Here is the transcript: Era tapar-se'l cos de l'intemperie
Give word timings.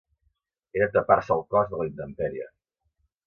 Era 0.79 0.87
tapar-se'l 0.95 1.45
cos 1.53 1.69
de 1.73 1.81
l'intemperie 1.81 2.47